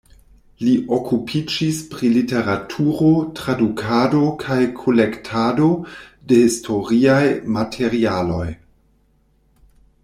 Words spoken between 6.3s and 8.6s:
de historiaj materialoj.